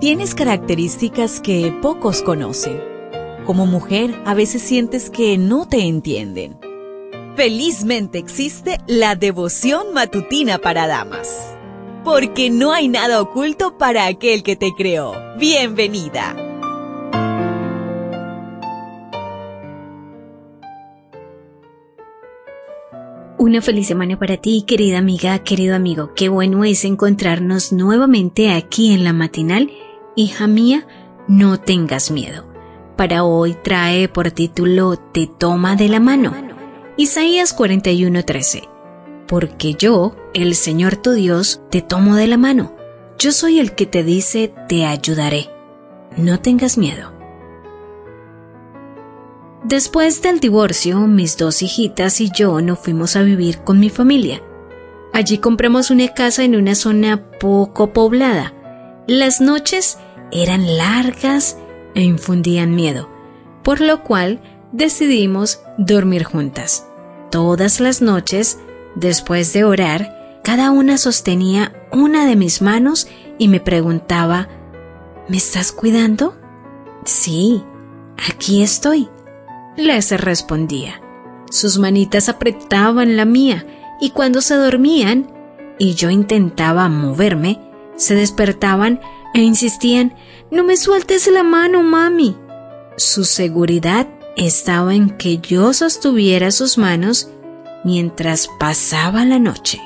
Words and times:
Tienes 0.00 0.36
características 0.36 1.40
que 1.40 1.76
pocos 1.82 2.22
conocen. 2.22 2.80
Como 3.44 3.66
mujer, 3.66 4.14
a 4.26 4.34
veces 4.34 4.62
sientes 4.62 5.10
que 5.10 5.36
no 5.38 5.66
te 5.66 5.88
entienden. 5.88 6.56
Felizmente 7.34 8.18
existe 8.18 8.78
la 8.86 9.16
devoción 9.16 9.92
matutina 9.94 10.58
para 10.58 10.86
damas. 10.86 11.52
Porque 12.04 12.48
no 12.48 12.72
hay 12.72 12.86
nada 12.86 13.20
oculto 13.20 13.76
para 13.76 14.06
aquel 14.06 14.44
que 14.44 14.54
te 14.54 14.70
creó. 14.76 15.14
Bienvenida. 15.36 16.36
Una 23.36 23.60
feliz 23.62 23.88
semana 23.88 24.16
para 24.16 24.36
ti, 24.36 24.62
querida 24.64 24.98
amiga, 24.98 25.40
querido 25.40 25.74
amigo. 25.74 26.12
Qué 26.14 26.28
bueno 26.28 26.64
es 26.64 26.84
encontrarnos 26.84 27.72
nuevamente 27.72 28.52
aquí 28.52 28.92
en 28.92 29.02
la 29.02 29.12
matinal. 29.12 29.72
Hija 30.18 30.48
mía, 30.48 30.84
no 31.28 31.60
tengas 31.60 32.10
miedo. 32.10 32.44
Para 32.96 33.22
hoy 33.22 33.54
trae 33.62 34.08
por 34.08 34.32
título 34.32 34.96
Te 34.96 35.28
toma 35.28 35.76
de 35.76 35.88
la 35.88 36.00
mano. 36.00 36.34
Isaías 36.96 37.56
41:13. 37.56 38.68
Porque 39.28 39.74
yo, 39.74 40.16
el 40.34 40.56
Señor 40.56 40.96
tu 40.96 41.12
Dios, 41.12 41.60
te 41.70 41.82
tomo 41.82 42.16
de 42.16 42.26
la 42.26 42.36
mano. 42.36 42.74
Yo 43.16 43.30
soy 43.30 43.60
el 43.60 43.76
que 43.76 43.86
te 43.86 44.02
dice, 44.02 44.52
te 44.68 44.86
ayudaré. 44.86 45.50
No 46.16 46.40
tengas 46.40 46.78
miedo. 46.78 47.12
Después 49.62 50.20
del 50.20 50.40
divorcio, 50.40 50.98
mis 51.06 51.36
dos 51.36 51.62
hijitas 51.62 52.20
y 52.20 52.32
yo 52.32 52.60
nos 52.60 52.80
fuimos 52.80 53.14
a 53.14 53.22
vivir 53.22 53.58
con 53.58 53.78
mi 53.78 53.88
familia. 53.88 54.42
Allí 55.12 55.38
compramos 55.38 55.92
una 55.92 56.08
casa 56.08 56.42
en 56.42 56.56
una 56.56 56.74
zona 56.74 57.30
poco 57.38 57.92
poblada. 57.92 58.52
Las 59.06 59.40
noches 59.40 59.96
eran 60.32 60.76
largas 60.76 61.58
e 61.94 62.02
infundían 62.02 62.74
miedo, 62.74 63.08
por 63.62 63.80
lo 63.80 64.02
cual 64.02 64.40
decidimos 64.72 65.60
dormir 65.78 66.24
juntas. 66.24 66.86
Todas 67.30 67.80
las 67.80 68.02
noches, 68.02 68.58
después 68.94 69.52
de 69.52 69.64
orar, 69.64 70.40
cada 70.44 70.70
una 70.70 70.98
sostenía 70.98 71.72
una 71.92 72.26
de 72.26 72.36
mis 72.36 72.62
manos 72.62 73.08
y 73.38 73.48
me 73.48 73.60
preguntaba, 73.60 74.48
¿Me 75.28 75.36
estás 75.36 75.72
cuidando? 75.72 76.36
Sí, 77.04 77.62
aquí 78.16 78.62
estoy 78.62 79.08
les 79.78 80.10
respondía. 80.10 81.00
Sus 81.50 81.78
manitas 81.78 82.28
apretaban 82.28 83.16
la 83.16 83.24
mía 83.24 83.64
y 84.00 84.10
cuando 84.10 84.42
se 84.42 84.54
dormían 84.56 85.30
y 85.78 85.94
yo 85.94 86.10
intentaba 86.10 86.88
moverme, 86.88 87.60
se 87.96 88.14
despertaban 88.14 89.00
e 89.34 89.42
insistían, 89.42 90.14
no 90.50 90.64
me 90.64 90.76
sueltes 90.76 91.26
la 91.28 91.42
mano, 91.42 91.82
mami. 91.82 92.36
Su 92.96 93.24
seguridad 93.24 94.08
estaba 94.36 94.94
en 94.94 95.10
que 95.10 95.38
yo 95.38 95.72
sostuviera 95.72 96.50
sus 96.50 96.78
manos 96.78 97.30
mientras 97.84 98.48
pasaba 98.58 99.24
la 99.24 99.38
noche. 99.38 99.80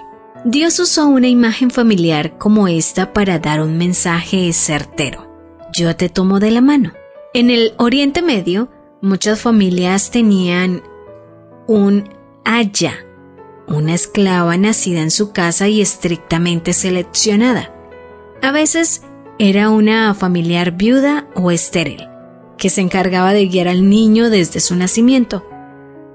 Dios 0.45 0.79
usó 0.81 1.07
una 1.07 1.29
imagen 1.29 1.71
familiar 1.71 2.37
como 2.37 2.67
esta 2.67 3.13
para 3.13 3.39
dar 3.39 3.61
un 3.61 3.79
mensaje 3.79 4.53
certero. 4.53 5.31
Yo 5.73 5.95
te 5.95 6.09
tomo 6.09 6.41
de 6.41 6.51
la 6.51 6.61
mano. 6.61 6.93
En 7.33 7.49
el 7.49 7.75
Oriente 7.79 8.23
Medio, 8.23 8.69
muchas 9.01 9.41
familias 9.41 10.11
tenían 10.11 10.83
un 11.67 12.11
aya, 12.45 13.07
una 13.69 13.95
esclava 13.95 14.57
nacida 14.57 15.01
en 15.01 15.11
su 15.11 15.33
casa 15.33 15.69
y 15.69 15.81
estrictamente 15.81 16.73
seleccionada. 16.73 17.73
A 18.43 18.51
veces 18.51 19.03
era 19.45 19.71
una 19.71 20.15
familiar 20.15 20.71
viuda 20.71 21.27
o 21.35 21.51
estéril, 21.51 22.07
que 22.57 22.71
se 22.71 22.81
encargaba 22.81 23.33
de 23.33 23.49
guiar 23.49 23.67
al 23.67 23.89
niño 23.91 24.31
desde 24.31 24.61
su 24.61 24.77
nacimiento. 24.77 25.45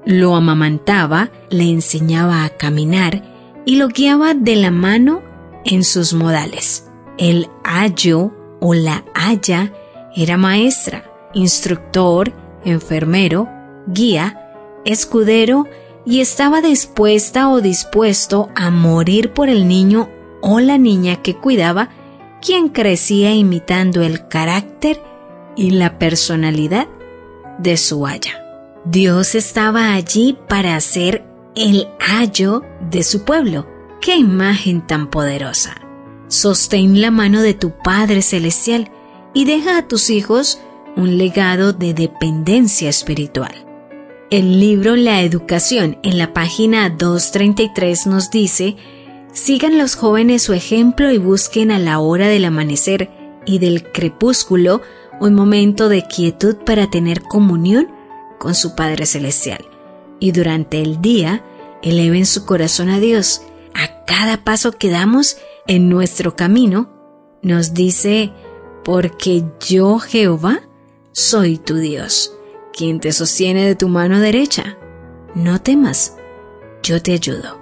Lo 0.06 0.34
amamantaba, 0.34 1.30
le 1.50 1.66
enseñaba 1.66 2.46
a 2.46 2.50
caminar 2.52 3.62
y 3.66 3.76
lo 3.76 3.90
guiaba 3.90 4.34
de 4.34 4.56
la 4.56 4.72
mano 4.72 5.24
en 5.66 5.84
sus 5.84 6.14
modales. 6.14 6.90
El 7.18 7.50
ayo 7.66 8.32
o 8.62 8.74
la 8.74 9.04
aya 9.14 9.74
era 10.16 10.38
maestra, 10.38 11.04
instructor, 11.34 12.32
enfermero, 12.64 13.50
guía, 13.88 14.54
escudero 14.86 15.66
y 16.06 16.22
estaba 16.22 16.62
dispuesta 16.62 17.50
o 17.50 17.60
dispuesto 17.60 18.48
a 18.56 18.72
morir 18.72 19.34
por 19.34 19.50
el 19.50 19.68
niño 19.68 20.08
o 20.42 20.62
la 20.62 20.78
niña 20.78 21.22
que 21.22 21.36
cuidaba, 21.36 21.90
quien 22.42 22.70
crecía 22.70 23.34
imitando 23.34 24.02
el 24.02 24.28
carácter 24.28 25.02
y 25.56 25.72
la 25.72 25.98
personalidad 26.00 26.88
de 27.58 27.78
su 27.78 28.06
haya. 28.06 28.44
Dios 28.86 29.36
estaba 29.36 29.94
allí 29.94 30.38
para 30.48 30.76
hacer 30.76 31.26
el 31.56 31.88
ayo 32.00 32.64
de 32.90 33.04
su 33.04 33.24
pueblo. 33.24 33.68
¡Qué 34.00 34.16
imagen 34.16 34.86
tan 34.86 35.10
poderosa! 35.10 35.76
Sostén 36.28 37.02
la 37.02 37.12
mano 37.12 37.42
de 37.42 37.54
tu 37.54 37.72
Padre 37.72 38.22
Celestial 38.22 38.92
y 39.34 39.46
deja 39.46 39.78
a 39.78 39.88
tus 39.88 40.10
hijos 40.10 40.60
un 40.96 41.18
legado 41.18 41.74
de 41.74 41.94
dependencia 41.94 42.90
espiritual. 42.90 43.66
El 44.30 44.60
libro 44.60 44.96
La 44.96 45.22
Educación 45.22 46.00
en 46.04 46.18
la 46.18 46.34
página 46.34 46.90
233 46.90 48.08
nos 48.08 48.30
dice, 48.30 48.76
sigan 49.38 49.78
los 49.78 49.96
jóvenes 49.96 50.42
su 50.42 50.54
ejemplo 50.54 51.12
y 51.12 51.20
busquen 51.20 51.72
a 51.72 51.78
la 51.78 52.00
hora 52.00 52.28
del 52.28 52.46
amanecer 52.46 53.12
y 53.46 53.60
del 53.60 53.84
crepúsculo 53.92 54.82
un 55.20 55.36
momento 55.36 55.90
de 55.90 56.04
quietud 56.04 56.56
para 56.58 56.90
tener 56.90 57.22
comunión 57.22 57.88
con 58.40 58.56
su 58.56 58.76
Padre 58.76 59.06
Celestial. 59.06 59.64
Y 60.20 60.32
durante 60.32 60.82
el 60.82 61.02
día, 61.02 61.44
eleven 61.84 62.26
su 62.26 62.46
corazón 62.46 62.90
a 62.90 63.00
Dios. 63.00 63.42
A 63.76 64.06
cada 64.06 64.44
paso 64.44 64.72
que 64.72 64.90
damos 64.90 65.38
en 65.68 65.88
nuestro 65.88 66.36
camino, 66.36 66.90
nos 67.44 67.76
dice, 67.76 68.34
porque 68.84 69.44
yo, 69.68 70.00
Jehová, 70.00 70.62
soy 71.12 71.58
tu 71.58 71.76
Dios, 71.76 72.34
quien 72.74 73.00
te 73.00 73.12
sostiene 73.12 73.66
de 73.66 73.76
tu 73.76 73.88
mano 73.88 74.20
derecha. 74.20 74.78
No 75.36 75.62
temas, 75.62 76.16
yo 76.82 77.02
te 77.02 77.14
ayudo. 77.14 77.57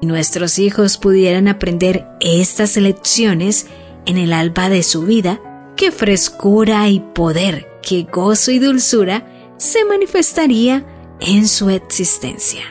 Si 0.00 0.06
nuestros 0.06 0.58
hijos 0.58 0.98
pudieran 0.98 1.48
aprender 1.48 2.06
estas 2.20 2.76
lecciones 2.76 3.66
en 4.06 4.18
el 4.18 4.32
alba 4.32 4.68
de 4.68 4.82
su 4.82 5.02
vida, 5.02 5.40
qué 5.76 5.90
frescura 5.90 6.88
y 6.88 7.00
poder, 7.00 7.68
qué 7.82 8.06
gozo 8.10 8.50
y 8.50 8.58
dulzura 8.58 9.26
se 9.56 9.84
manifestaría 9.84 10.84
en 11.20 11.48
su 11.48 11.70
existencia. 11.70 12.62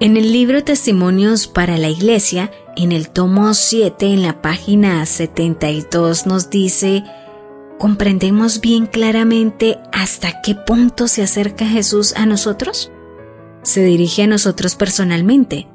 En 0.00 0.16
el 0.16 0.32
libro 0.32 0.62
Testimonios 0.62 1.48
para 1.48 1.76
la 1.76 1.88
Iglesia, 1.88 2.52
en 2.76 2.92
el 2.92 3.10
tomo 3.10 3.54
7, 3.54 4.06
en 4.06 4.22
la 4.22 4.40
página 4.40 5.04
72, 5.04 6.26
nos 6.26 6.50
dice, 6.50 7.02
¿Comprendemos 7.78 8.60
bien 8.60 8.86
claramente 8.86 9.78
hasta 9.92 10.40
qué 10.42 10.54
punto 10.54 11.06
se 11.08 11.22
acerca 11.22 11.66
Jesús 11.66 12.12
a 12.16 12.26
nosotros? 12.26 12.90
Se 13.62 13.84
dirige 13.84 14.24
a 14.24 14.26
nosotros 14.26 14.74
personalmente. 14.74 15.68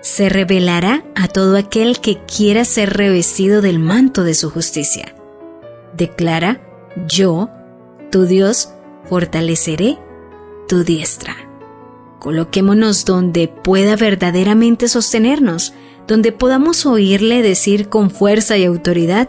Se 0.00 0.28
revelará 0.28 1.04
a 1.14 1.28
todo 1.28 1.56
aquel 1.56 2.00
que 2.00 2.18
quiera 2.24 2.64
ser 2.64 2.96
revestido 2.96 3.62
del 3.62 3.78
manto 3.78 4.24
de 4.24 4.34
su 4.34 4.50
justicia. 4.50 5.14
Declara, 5.96 6.60
yo, 7.08 7.50
tu 8.10 8.26
Dios, 8.26 8.70
fortaleceré 9.08 9.98
tu 10.68 10.84
diestra. 10.84 11.36
Coloquémonos 12.20 13.04
donde 13.04 13.48
pueda 13.48 13.96
verdaderamente 13.96 14.88
sostenernos, 14.88 15.72
donde 16.06 16.32
podamos 16.32 16.86
oírle 16.86 17.42
decir 17.42 17.88
con 17.88 18.10
fuerza 18.10 18.56
y 18.56 18.64
autoridad, 18.64 19.28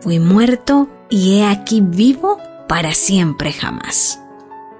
fui 0.00 0.18
muerto 0.18 0.88
y 1.08 1.38
he 1.38 1.46
aquí 1.46 1.80
vivo 1.80 2.38
para 2.68 2.92
siempre 2.92 3.52
jamás. 3.52 4.20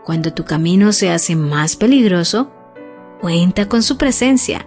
Cuando 0.05 0.33
tu 0.33 0.45
camino 0.45 0.93
se 0.93 1.11
hace 1.11 1.37
más 1.37 1.77
peligroso, 1.77 2.51
cuenta 3.21 3.69
con 3.69 3.83
su 3.83 3.97
presencia, 3.97 4.67